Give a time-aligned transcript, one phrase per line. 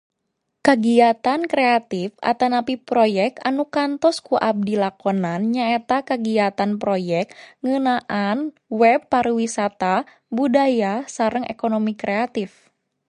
[0.67, 7.25] Kagiatan kreatip atanapi proyek anu kantos ku abdi lakonan nyaeta kagiatan proyek
[7.61, 8.37] ngeunaan
[8.81, 9.93] web pariwisata
[10.37, 12.49] budaya sareng ekonomi kreatip.